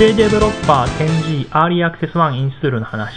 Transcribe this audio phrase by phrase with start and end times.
[0.00, 3.12] JDeveloper 10G Early Access 1インストールの話。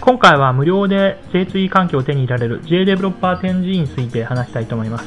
[0.00, 5.04] 今回は無料で J2E 環境を手に入れられる JDeveloper 10G について話したいと思います。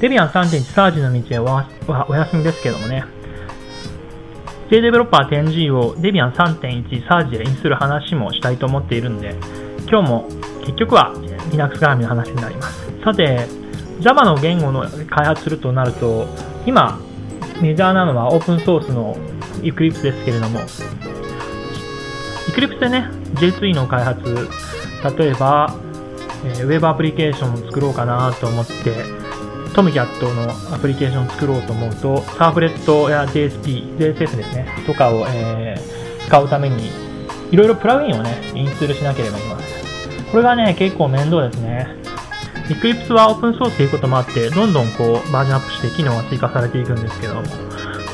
[0.00, 1.68] Debian 3.1サージの道へは
[2.08, 3.04] お休みですけどもね、
[4.70, 9.36] JDeveloper 10G を Debian 3.1サージでインストール話もしたいと思っているんで、
[9.88, 10.28] 今日も
[10.62, 11.14] 結局は
[11.52, 12.90] Linux 絡みの話になります。
[13.04, 13.46] さて、
[14.00, 16.26] Java の言語の開発するとなると、
[16.66, 16.98] 今、
[17.62, 19.16] メジャーなのはオープンソースの
[19.62, 20.58] Eclipse ですけれども、
[22.48, 24.48] Eclipse でね、J2 の開発、
[25.16, 25.72] 例えば、
[26.44, 28.72] えー、ウェブアプリケーションを作ろうかなと思って、
[29.76, 36.90] トムキャットのアプリケーションを作ろうと思うと、サーフレットや JSP、JSF ですね、とかを、えー、使うために、
[37.52, 40.24] いろいろプラグインをね、インストールしなければいけません。
[40.32, 42.01] これがね、結構面倒ですね。
[42.74, 47.42] Eclipse はオープンソースということもあって、どんどんこうバージョンアップして機能が追加されていくんですけども、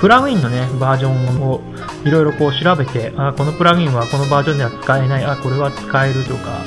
[0.01, 1.61] プラグインのね、バージョンを
[2.05, 6.61] いろいろこう調べて、あ、このプラグインはこのバージョンでは使えない、あ、これは使えるとか、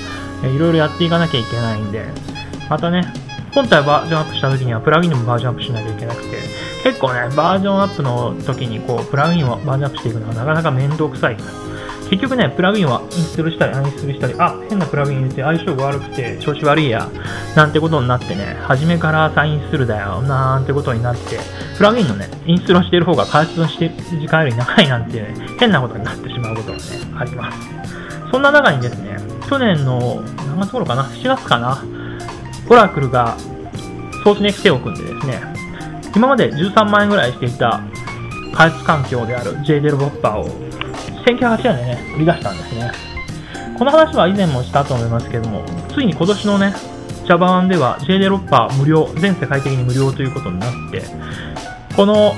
[0.43, 2.05] いろいろやっていかなきゃいけないんで、
[2.69, 3.13] またね、
[3.53, 6.37] 本体バージョンアップした時にはプラグインもバージョンアップしないといけなくて、
[6.83, 11.37] 結構ね、バージョンアップの時にこう、プラグインをバージョンアップしていくのがなかなか面倒くさい。
[12.09, 17.07] 結局ね、プラグインはインストールしたり、アンインストールしたり、あ、変なプラグイン入れて相性が悪くて調子悪いや、
[17.55, 21.37] なんてことになってね、初めから再インストールだよ、なんてことになって、
[21.77, 26.83] プラグインのね、インストールしてる方が開発してる時間より長いなんて、ね、変なことになってしまうことがね、
[27.17, 27.57] あります。
[28.31, 29.17] そんな中にですね、
[29.49, 31.83] 去年の何月頃かな、7月かな、
[32.69, 33.35] オラクルが
[34.23, 35.41] ソースネクテを組んでですね、
[36.15, 37.81] 今まで13万円ぐらいしていた
[38.53, 40.47] 開発環境である JDeveloper を
[41.25, 42.91] 1908年でね、売り出したんですね。
[43.77, 45.63] この話は以前もしたと思いますけども、
[45.93, 46.73] ついに今年のね、
[47.31, 51.01] Java 版では JDeveloper 無料、全世界的に無料ということになって、
[51.95, 52.33] この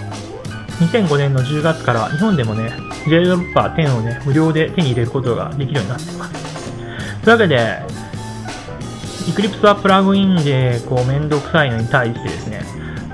[0.80, 2.72] 2005年の10月から日本でもね、
[3.08, 6.72] JDeveloper 10をね、無料で手に入れることができるようになっています。
[7.24, 7.80] というわけで、
[9.34, 12.64] Eclipse はプラグインでこうめんどくさいのに対してですね、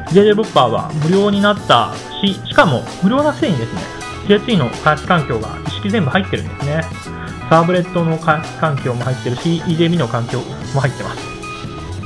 [0.10, 3.82] JDeveloper は無料になったし、しかも無料なくせにですね、
[4.28, 6.84] CSE の開発環境が一式全部入ってるんですね。
[7.50, 8.44] サーブレットの環
[8.84, 10.42] 境も入ってるし、EDB の環境
[10.76, 11.29] も入ってます。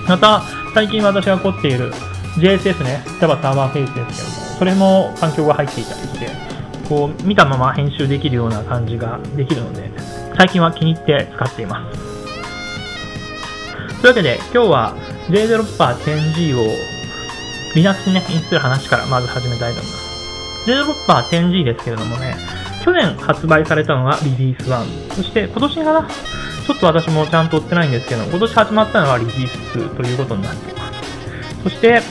[0.08, 0.42] また、
[0.74, 1.92] 最近私が凝っている
[2.38, 6.30] JSF ね、Java サーバーフェイスですけども、それも環境が入っていたりして、
[6.90, 9.92] こう、見たまま編集できるような感じができるので、
[10.38, 12.14] 最近は気に入って使っています。
[14.02, 14.96] というわけで、今日は
[15.30, 16.66] JDeveloper 10G を
[17.76, 20.04] Linux にね、インストール話からまず始めたいと思います。
[20.66, 22.36] 16% 10G ですけれどもね、
[22.84, 25.14] 去年発売されたのがリリース1。
[25.16, 26.08] そして今年かな
[26.66, 31.64] ちょっと私もちゃんと追ってないんですけど、今年始まったのがリリースということになっています。
[31.64, 32.02] そして、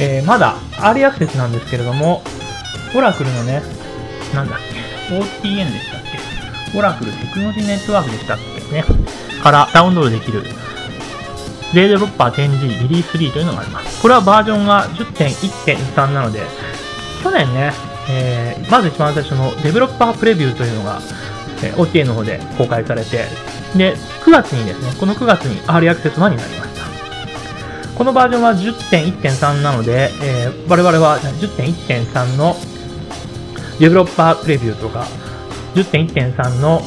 [0.00, 2.22] えー、まだアーリーアクセスなんですけれども、
[2.94, 3.62] オラクルのね、
[4.34, 4.58] なんだっ
[5.08, 6.02] け、OTN でしたっ
[6.72, 6.78] け？
[6.78, 8.72] オラクルテクノロジーネットワークでしたっけ？
[8.72, 8.84] ね、
[9.42, 10.42] からダウンロードできる
[11.72, 14.00] JDeveloper 10G リリース3というのがあります。
[14.02, 16.40] これはバージョンが10.1.3なので、
[17.22, 17.72] 去年ね、
[18.10, 21.00] えー、まず一番最初のデベロッパープレビューというのが、
[21.62, 23.26] えー、OTA の方で公開されて、
[23.76, 27.94] で、9月にですね、この9月にアーリーアクセス1になりました。
[27.96, 32.56] このバージョンは10.1.3なので、えー、我々は10.1.3の
[33.80, 35.06] デベロッパープレビューとか、
[35.74, 36.80] 10.1.3の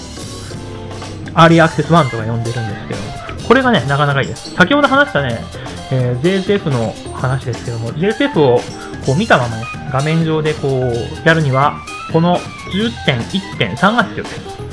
[1.33, 2.99] アーリーアクセス1とか呼んでるんですけど、
[3.47, 4.51] これがね、なかなかいいです。
[4.55, 5.39] 先ほど話したね、
[5.91, 8.59] えー、JSF の話ですけども、JSF を
[9.05, 11.75] こう見たままね、画面上でこうやるには、
[12.11, 12.37] この
[12.73, 14.70] 10.1.3が必要です。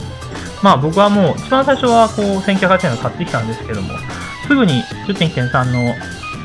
[0.63, 3.91] まあ僕はもう一番最初はこう1980円を買ってきたんですけども、
[4.47, 5.95] すぐに10.1.3の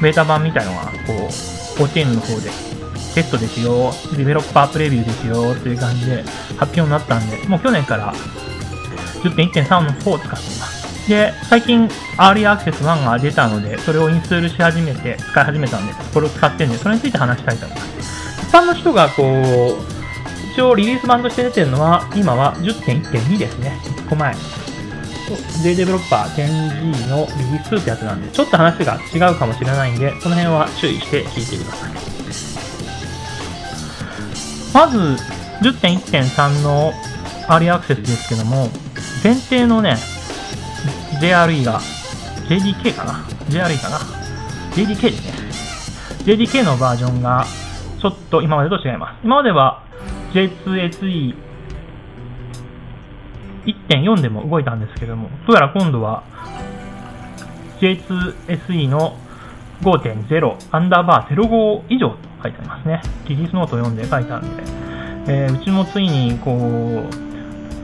[0.02, 2.50] ベータ版みたいのがこう OTN の方で
[3.16, 6.24] テストですよ、デベロッパープレビューですよという感じで
[6.58, 8.14] 発表になったんで、もう去年から
[9.24, 10.84] 10.1.3の方を使っています。
[11.08, 18.48] で、最近、アーリーアクセス1が出たので、それをインストールし始めて、使い始めたんで、これを使ってるんで、それについて話したいと思います。
[18.48, 23.78] 一般の人が、こう、一応リリース版として出てるのは、今は10.1.2ですね。
[24.06, 24.36] 1個前。
[25.64, 31.92] JDeveloper 10G の右2ってやつなんで、ちょっと話が違うかもしれないんで、その辺は注意して聞いてください。
[34.74, 34.98] まず、
[35.62, 36.94] 10.1.3の
[37.48, 38.70] アーリーアクセスですけども、
[39.24, 39.96] 前提のね、
[41.22, 41.80] JRE が
[42.50, 43.14] JDK かな
[43.50, 43.98] ?JRE かな
[44.74, 45.34] ?JDK ですね。
[46.26, 47.46] JDK のバージョンが
[48.02, 49.20] ちょっと今までと違います。
[49.24, 49.84] 今までは
[50.34, 51.53] J2SE
[53.66, 56.24] 1.4でも動いたんですけども、どうやら今度は
[57.80, 59.18] J2SE の
[59.82, 63.02] 5.0アンダーバー05以上と書いてありますね。
[63.28, 64.64] リリースノートを読んで書いてあるんで、
[65.28, 67.24] えー、うちもついにこう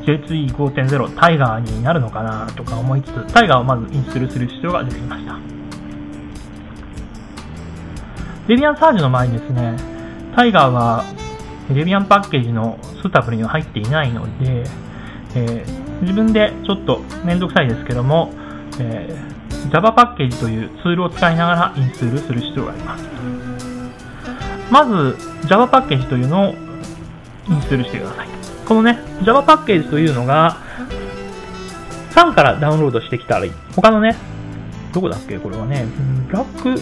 [0.05, 5.37] J2E5.0 タイガーになるのかなとか思いつつタイガーをまずインストールする必要が出てきました
[8.47, 9.77] デビアンサージの前にですね
[10.35, 11.03] タイガーは
[11.73, 14.63] デビアンパッケージのスータブルには入っていないので、
[15.35, 18.31] えー、自分でちょっとめんどくさいですけども、
[18.79, 23.05] えー、Java パッケージというツールを使いながらインストールする必要があります。
[24.71, 25.17] まず
[25.47, 26.53] Java パッケージというのを
[27.47, 28.27] インストールしてください。
[28.65, 30.57] このね Java パッケージというのが
[32.11, 33.51] 3からダウンロードしてきたらいい。
[33.75, 34.15] 他のね
[34.93, 35.37] どこだっけ？
[35.39, 35.85] これはね
[36.27, 36.81] ブラック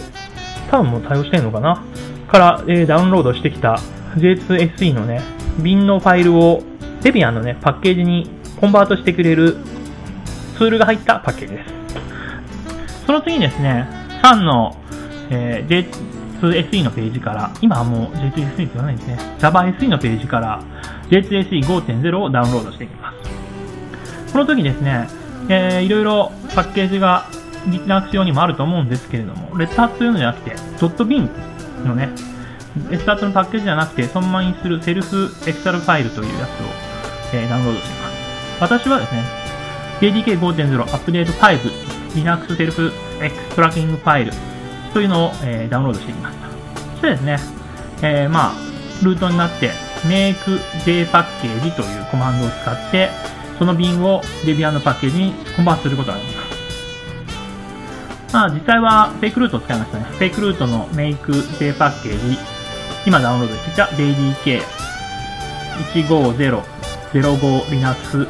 [0.70, 1.82] 多分も対応してるのかな？
[2.28, 3.78] から、えー、ダウンロードしてきた
[4.16, 5.22] J2SE のね、
[5.62, 6.62] 瓶のファイルを
[7.00, 8.28] Debian のね、パッケージに
[8.60, 9.56] コンバートしてくれる
[10.56, 13.06] ツールが入ったパッケージです。
[13.06, 13.88] その次にですね、
[14.22, 14.76] 3の、
[15.30, 15.90] えー、
[16.40, 20.62] J2SE のページから、今はもう J2SE って言わないんですね、JavaSE のページから
[21.08, 24.32] J2SE5.0 をダウンロードしていきます。
[24.32, 25.08] この時ですね、
[25.48, 27.26] えー、いろいろパッケージが
[27.66, 31.28] Linux 用にもあると思うんですけれども、レッターというのじゃなくて、.bin
[31.86, 32.10] のね、
[32.92, 36.52] スタートのパッケージじゃなくて、そのままにする self-extracting ファイルというやつを、
[37.34, 38.07] えー、ダウンロードしています。
[38.60, 39.24] 私はですね、
[40.00, 41.58] JDK5.0 アップデート5
[42.14, 44.32] Linux self-extracting ファイル
[44.92, 46.48] というのを、えー、ダウンロードしてきました。
[46.90, 47.38] そしてですね、
[48.02, 48.54] えー、まあ、
[49.04, 49.70] ルートになって
[50.06, 53.10] make-jpkg というコマンドを使って、
[53.58, 56.48] その bin を Debian のパッケージにコンバートすることができます。
[58.32, 60.04] まあ、実際はフェイクルートを使いましたね。
[60.04, 62.38] フェイクルートの makejpackage
[63.06, 66.77] 今ダウンロードしてきた JDK150
[67.12, 68.26] 05linux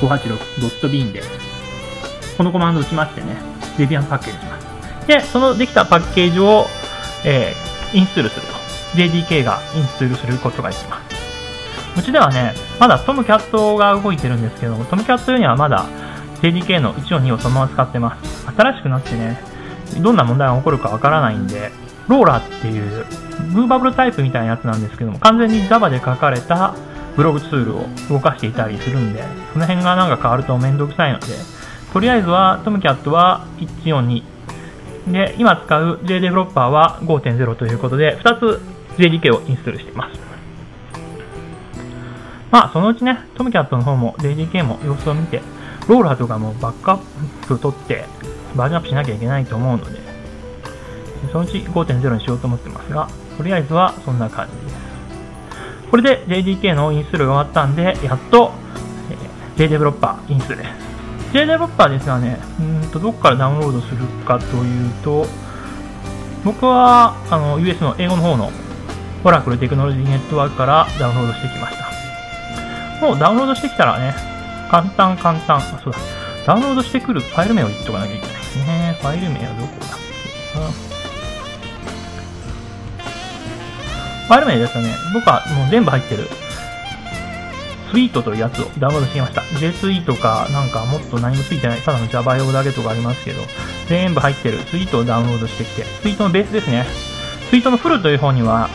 [0.00, 1.22] i586.bin で、
[2.36, 3.36] このコマンドを打ちましてね、
[3.76, 5.06] Debian パッケージします。
[5.06, 6.66] で、そのできたパッケージを、
[7.24, 8.60] えー、インストールすると。
[8.94, 11.20] JDK がインストールすることができます。
[11.98, 15.86] うちではね、まだトムキャットが動いてるんですけども、トムキャットにはまだ
[16.42, 18.46] JDK の1を2をそのまま使ってます。
[18.56, 19.40] 新しくなってね、
[20.00, 21.70] どんな問題が起こるかわからないんで、
[22.08, 23.06] ローラっていう
[23.52, 26.74] ムーバブルタイプみたいなやつなんですけども、完全に Java で書かれた
[27.16, 29.22] ブログツールを動かしていたりするんで、
[29.52, 31.26] その辺がなんか変わるとめんどくさいので、
[31.92, 33.46] とりあえずは Tomcat は
[33.84, 34.22] 142
[35.08, 38.60] で、今使う JDeveloper は5.0ということで、2つ
[38.96, 40.20] JDK をインストールしています。
[42.50, 45.40] まあ、そのうちね、Tomcat の方も JDK も様子を見て、
[45.88, 46.98] ローラーとかもバックアッ
[47.46, 48.04] プ取って
[48.54, 49.98] バージョンアップしなきゃいけないと思うので、
[51.32, 54.89] そのうち5.0にしようと思ってますが、とりあえずはそんな感じです。
[55.90, 58.52] これで JDK のインストールが終わったんで、やっと、
[59.56, 60.90] えー、JDeveloper インストールです。
[61.32, 65.26] JDeveloper ですがね、うんとどこからダウンロードするかというと、
[66.44, 68.50] 僕はあの US の英語の方の
[69.24, 73.06] Oracle テクノロジーネットワークからダウンロードしてきました。
[73.06, 74.14] もうダウンロードしてきたらね、
[74.70, 75.98] 簡単簡単、あ、そうだ、
[76.46, 78.96] ダウンロードしてくるファイル名を言っとかなきゃいけないですね。
[79.00, 79.98] ファイル名はどこだっ
[80.94, 80.99] け
[84.30, 86.28] ファイル名ですよね、僕はもう全部入ってる、
[87.90, 89.42] スイートというやつをダウンロードしてきました。
[89.58, 93.42] J スイートか、なんかもっと何もついてない、ただの Java 用だけとかありますけど、
[93.88, 94.60] 全部入ってる。
[94.70, 96.86] スイートをダウンロードしてきて、スイートのベースですね。
[97.50, 98.70] スイートのフルという方には、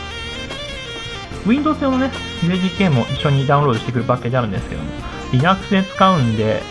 [1.46, 2.10] Windows 用のね、
[2.42, 4.90] JDK も一緒にダウンロードしてくるパッケージあるんですけども、
[5.32, 6.62] Linux で使うんで、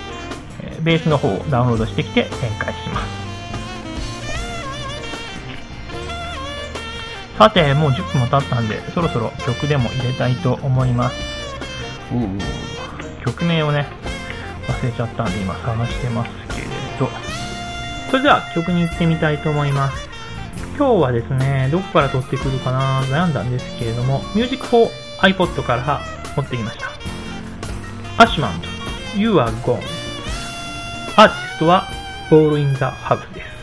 [0.82, 2.75] ベースの方をダウンロードしてきて展開。
[7.38, 11.16] さて、もう10分も経ったんで、そろそろ曲でも入れたいと思います。
[13.26, 13.88] 曲名をね、
[14.68, 17.10] 忘れちゃったんで今探してますけれど。
[18.10, 20.10] それでは曲に行ってみたいと思います。
[20.78, 24.90] 今日はですね、どこから撮ってくるかな悩んだんですけれども、Music for
[25.20, 26.02] iPod から
[26.38, 26.88] 持ってきました。
[28.24, 28.68] アシュマンド、
[29.20, 29.80] You Are Gone。
[31.18, 31.88] アーティストは
[32.30, 33.55] Ball in the House です。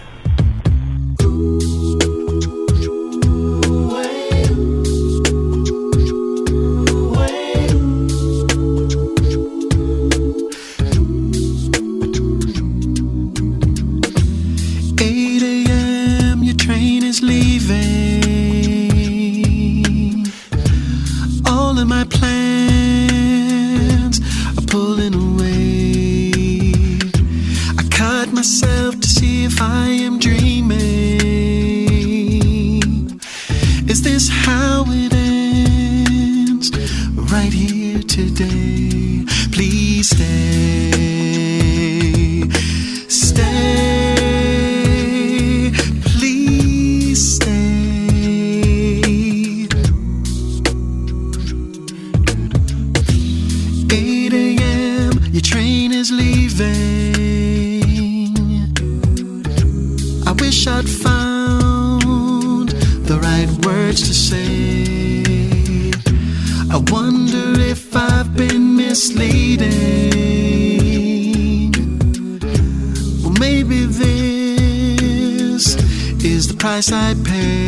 [56.05, 56.09] I
[60.41, 62.71] wish I'd found
[63.07, 65.93] the right words to say.
[66.73, 69.71] I wonder if I've been misleading.
[73.23, 75.77] Well, maybe this
[76.25, 77.62] is the price I pay.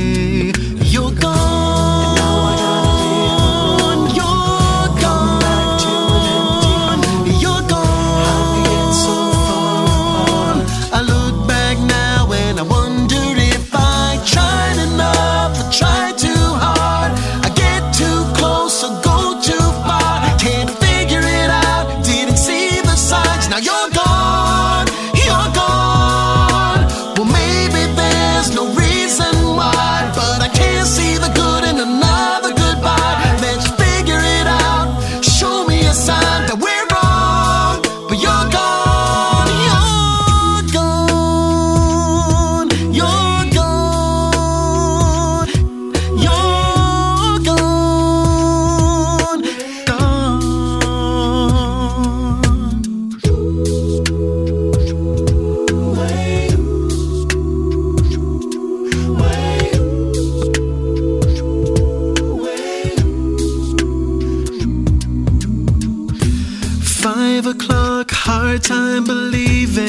[67.25, 69.87] Five o'clock, hard time believing.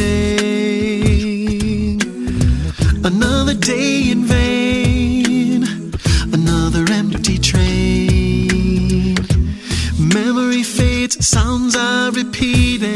[3.03, 5.65] Another day in vain,
[6.31, 9.15] another empty train.
[9.99, 12.87] Memory fades, sounds are repeating.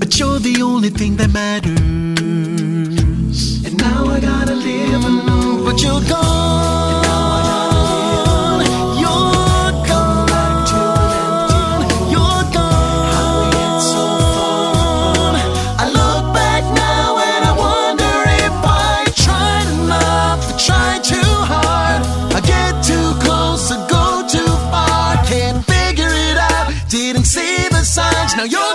[0.00, 1.78] But you're the only thing that matters.
[3.64, 5.29] And now I gotta live alone.
[28.40, 28.69] Now you're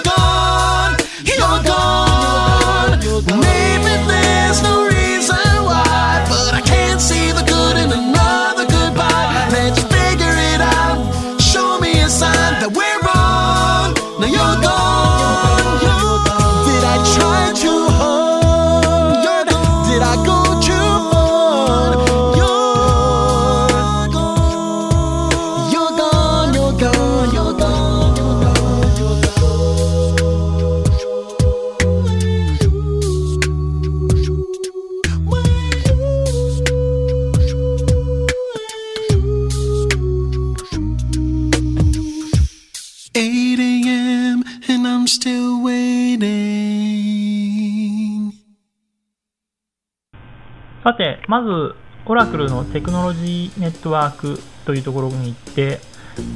[50.85, 51.75] さて、まず、
[52.05, 55.79] オラクルのテクノロジーネットワークというところに行って、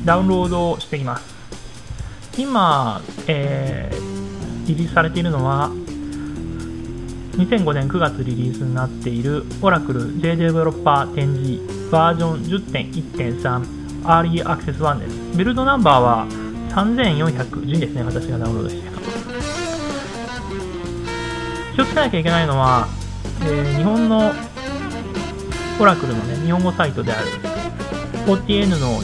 [0.06, 1.36] ダウンロードをしています。
[2.36, 4.20] 今、えー
[4.70, 5.70] リリースされているのは、
[7.38, 15.38] 2005年9月リリースになっている Oracle JDeveloper 10G バージョン10.1.3 Early Access 1です。
[15.38, 16.28] ビルドナンバーは
[16.76, 19.00] 3412ですね、私がダウンロードしているの
[21.76, 22.88] 気をつけなきゃいけないのは、
[23.44, 24.32] え日本の
[25.80, 27.28] オラクルのね、日本語サイトである
[28.26, 29.02] OTN の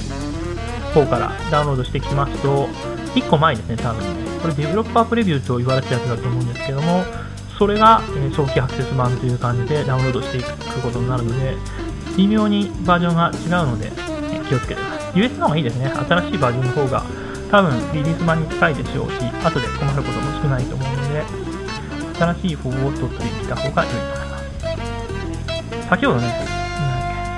[0.93, 2.67] 方からダウンロードしてきますと、
[3.15, 4.03] 1個前ですね、多分。
[4.41, 7.03] これデベロッパープレビューと言われてたやつだと思うんですけども、
[7.57, 11.55] それが、え早期アクセス版という感じでダウンロードしていくことになるので、
[12.17, 13.91] 微妙にバージョンが違うので、
[14.47, 15.19] 気をつけてください。
[15.19, 15.87] US の方がいいですね。
[15.87, 17.03] 新しいバージョンの方が
[17.51, 19.13] 多分リリース版に近いでしょうし、
[19.43, 21.23] 後で困ることも少ないと思うので、
[22.17, 24.24] 新しい方を取ってきた方が良いと思います。
[25.89, 26.33] 先ほどね、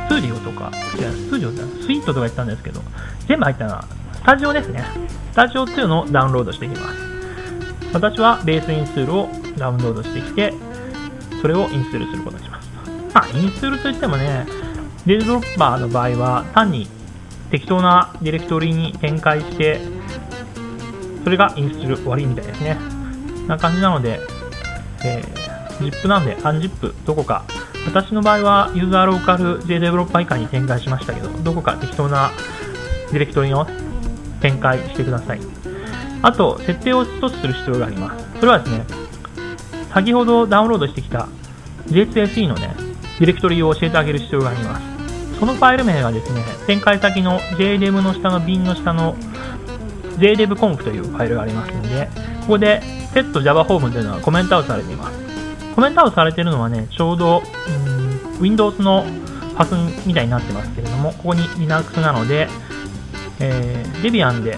[0.07, 2.81] スツーディオとか、違う、スツーディオじゃないスイートとか言ったんですけど、
[3.27, 4.83] 全部入ったのは、スタジオですね。
[5.31, 6.97] スタジオっていうのをダウンロードしていきます。
[7.93, 10.53] 私はベースインストールをダウンロードしてきて、
[11.41, 12.69] それをインストールすることにします。
[13.13, 14.45] まあ、インストールといってもね、
[15.05, 16.87] データドロッパーの場合は、単に
[17.51, 19.79] 適当なディレクトリに展開して、
[21.23, 22.77] それがインストール終わりみたいですね。
[23.47, 24.19] な感じなので、
[25.03, 27.43] えー、ZIP なんで、アン ZIP どこか、
[27.87, 32.31] 私の場合はユーザーローカル JDeveloper 以下に展開しましたけど、どこか適当な
[33.11, 33.65] ディレクトリを
[34.41, 35.39] 展開してください。
[36.21, 38.25] あと、設定を一つする必要があります。
[38.39, 38.85] それはですね、
[39.93, 41.29] 先ほどダウンロードしてきた
[41.87, 42.75] JSSE のね、
[43.19, 45.39] ディレクトリを教えてあげる必要があります。
[45.39, 49.15] そのファイル名がですね、展開先の JDM の下の瓶の下の
[50.17, 52.09] jdevconf というファイルがありますので、
[52.41, 52.81] ここで
[53.13, 55.26] set java home というのはコメントアウトされています。
[55.77, 57.43] コメントアウトされてるのはね、ちょうど、
[58.35, 59.05] うん、Windows の
[59.55, 59.75] パス
[60.07, 62.47] みたいになってますけれども、ここに Linux なので、
[63.39, 64.57] えー、Debian で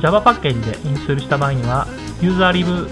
[0.00, 1.86] Java パッケージでインストールした場合には、
[2.22, 2.88] userlib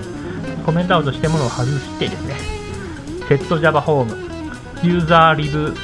[0.68, 2.36] コメントアウトしてものを外してですね、
[3.28, 4.06] set java home
[4.84, 5.76] userlib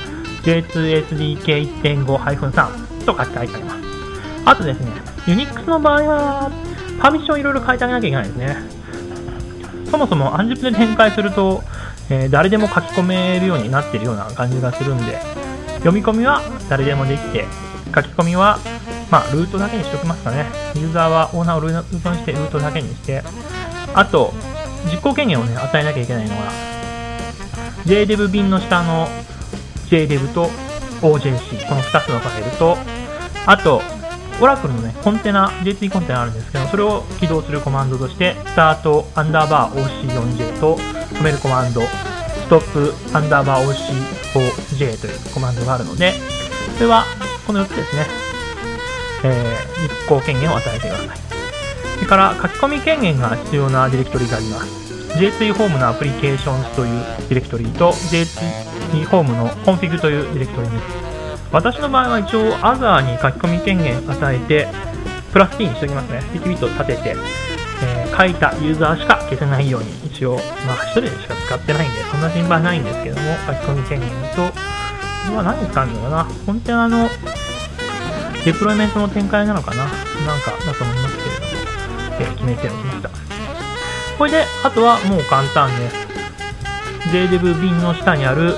[0.44, 3.78] j2sdk1.5-3 と書き換えてあります。
[4.46, 4.92] あとですね、
[5.30, 6.52] Unix の場合は、
[7.00, 8.58] パーミッションいろいろ変えてあげなきゃいけないですね。
[9.92, 11.64] そもそも Anzip で展開すると、
[12.10, 15.22] えー、誰でも書き込めるようになってるような感じがするんで、
[15.78, 17.46] 読み込みは誰でもできて、
[17.94, 18.58] 書き込みは、
[19.12, 20.48] まあ、ルートだけにしておきますかね。
[20.76, 23.22] ユーザーはオーナーをルートにしてルートだけにして、
[23.94, 24.34] あと、
[24.92, 26.42] 実行権限をね、与えなきゃいけないのが、
[27.86, 29.08] JDEV 便の下の
[29.90, 30.50] JDEV と
[31.02, 32.78] OJC、この2つのファイルと、
[33.46, 33.99] あと、
[34.42, 46.14] オラクルのね、コンテナ、J2 コンテナあるんですけど、それを起動するコマンドとして、スタートアンダーバー OC4J と止めるコマンド、ストップアンダーバー OC4J というコマンドがあるので、
[46.76, 47.04] それは
[47.46, 48.06] この4つですね、
[49.26, 51.18] えー、実行権限を与えてください。
[51.96, 54.80] それから書き込み権限が必要なディレクトリがあります。
[55.18, 61.09] J2 ホームのアプリケーションズというディレクトリと J2 ホームのコンフィグというディレクトリに
[61.52, 64.68] 私の場合は一応 Other に書き込み権限与えて
[65.34, 66.22] プラス T にしておきますね。
[66.34, 67.16] スティッキービットを立てて、
[67.84, 76.26] えー、書いたユーザーしか消せないように一応、まあ1人でしか使ってないんで、そんな心配ないんですけども、書き込み権限と、これは何使うのかな？
[76.46, 77.10] コンテナの
[78.46, 79.86] デプロイメントの展開なのかな？
[79.86, 81.48] なんかだと思いますけれども、
[82.20, 83.10] えー、決めておきました。
[84.18, 85.96] これで、あとはもう簡単です。
[87.12, 88.54] JDEV 便の下にある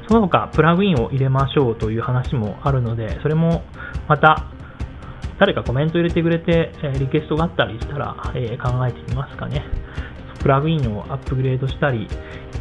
[0.08, 3.62] その他、プラグインを入れましょうという話もあるので、それも
[4.08, 4.46] また
[5.38, 9.64] 誰かコメント入れてくれて、えリクエストがあったりしたら、え考えてみますかね。
[10.40, 12.08] プラグインをアップグレードしたり、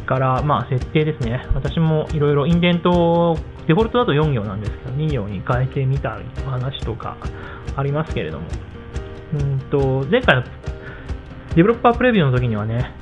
[0.02, 1.46] から、まあ、設定ですね。
[1.54, 3.36] 私もいろいろインデント、
[3.66, 7.16] デフォルトだと4行なんですけど、2行に変えてみたり話とか
[7.76, 8.46] ありますけれども、
[9.34, 10.42] うんと、前回の
[11.54, 12.94] デベロッパープレビューの時にはね、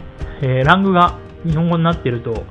[0.43, 2.45] えー、ラングが日本語になってると、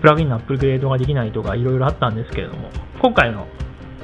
[0.00, 3.46] プラグインのアップグレードができないとかいろいろあったんですけれども、今回の、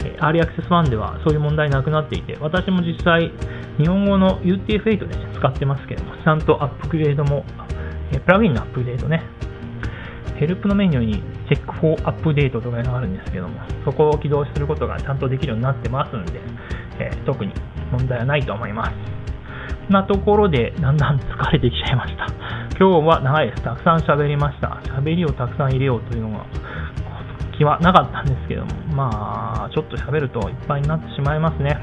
[0.04, 3.32] えー、アーリーアクセス1ではそういう問題なくなっていて、私も実際、
[3.78, 7.44] 日本語の UTF-8 で、ね、使ってますけれども、ちゃんとアップグレードも、
[8.12, 9.24] えー、プラグインのアップグレードね、
[10.36, 16.40] ヘルプのメニューにチェックフォーアップデートとかいうのがあるんですけども、そこを起動することがちゃんとできるようになってますんで、
[17.00, 17.52] えー、特に
[17.90, 19.31] 問題はないと思います。
[19.88, 22.26] なところで、だんだん疲れてきちゃいました。
[22.78, 23.62] 今日は長いです。
[23.62, 24.78] たくさん喋りました。
[24.84, 26.44] 喋りをたくさん入れようというのが
[27.56, 31.78] 気はなかったんですけども、まあ、ちょっと喋るといっぱいになってしまいますね。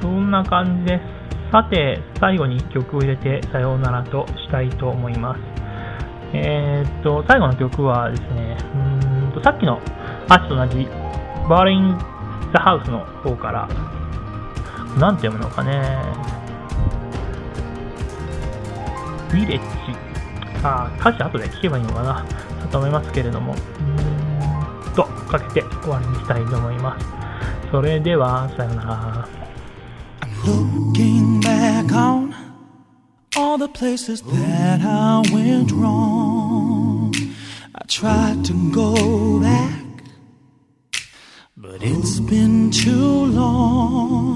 [0.00, 1.20] そんな感じです。
[1.52, 5.40] さて、最後に1曲を入れてさようならとしたいと思います。
[6.32, 9.80] えーっと、最後の曲はですね、うんと、さっきの
[10.28, 10.86] アーチと同じ、
[11.48, 11.98] バーリン・
[12.54, 13.68] ザ・ハウスの方から、
[14.98, 15.98] なんて読むのかね、
[19.30, 19.64] ヴィレッジ。
[20.62, 22.24] あー、歌詞後で聞けばいいのかな、
[22.60, 23.56] だと思いますけれども、う
[24.90, 27.06] んと、かけて終わりにしたいと思います。
[27.70, 29.28] それでは、さようなら。
[30.44, 32.34] Looking back on
[33.36, 37.12] all the places that I went wrong,
[37.74, 39.84] I tried to go back,
[41.56, 44.29] but it's been too long.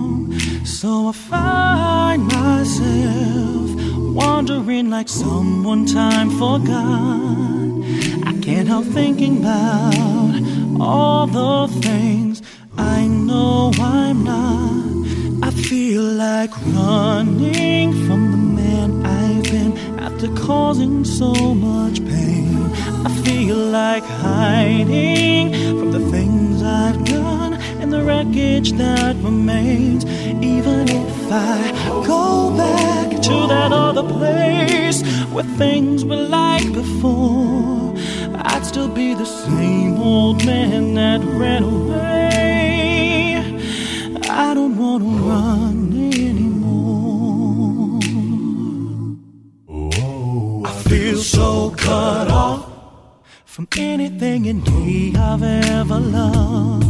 [0.64, 3.70] So I find myself
[4.14, 8.27] wandering like someone time forgot.
[8.27, 12.40] I can't help thinking about all the things
[12.79, 15.46] I know I'm not.
[15.46, 22.57] I feel like running from the man I've been after causing so much pain.
[23.05, 30.07] I feel like hiding from the things I've done and the wreckage that remains.
[30.44, 31.72] Even if I
[32.07, 35.02] go back to that other place
[35.33, 37.94] where things were like before,
[38.52, 43.37] I'd still be the same old man that ran away.
[44.28, 45.78] I don't wanna run
[46.20, 48.00] anymore.
[50.68, 52.62] I feel so cut off
[53.44, 56.85] from anything in me I've ever loved.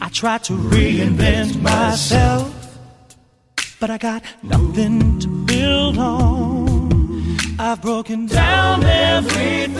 [0.00, 2.44] I try to reinvent myself,
[3.80, 7.36] but I got nothing to build on.
[7.60, 9.72] I've broken down everything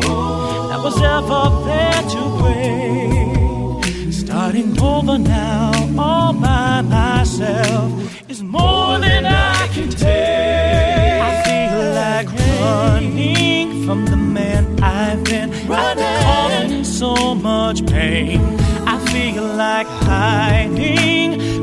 [0.00, 4.12] that was ever there to break.
[4.12, 11.20] Starting over now, all by myself, is more than I can take.
[11.28, 12.28] I feel like
[12.60, 18.40] running from the man I've been, after causing so much pain.
[18.86, 21.59] I feel like hiding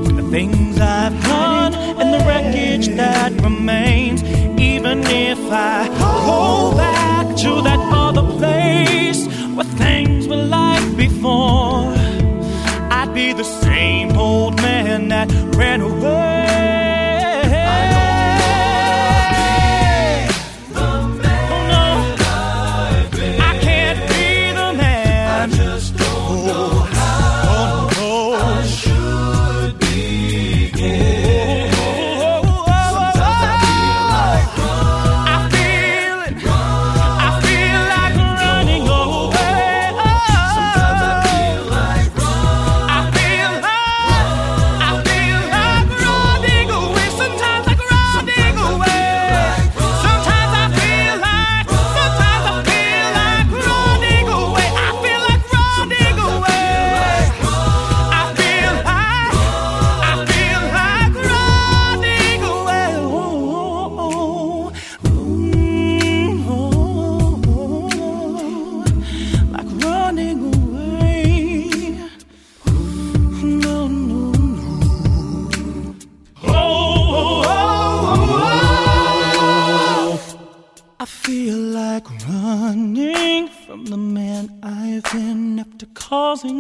[0.81, 4.23] I've done and the wreckage that remains.
[4.59, 6.96] Even if I hold back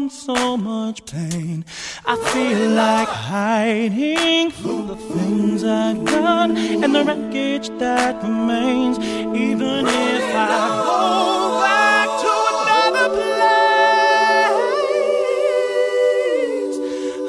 [0.09, 1.63] so much pain.
[2.05, 8.97] I feel like hiding from the things I've done and the wreckage that remains.
[8.99, 13.27] Even if I go back to another place.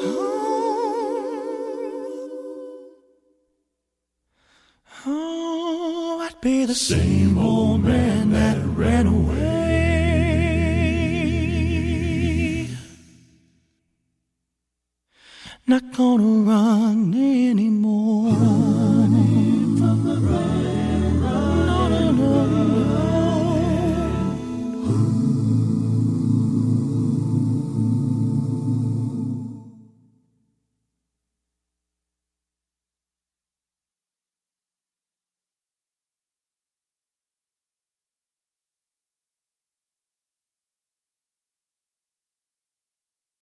[0.05, 0.09] Oh,
[5.07, 9.58] oh, I'd be the same old man that ran away.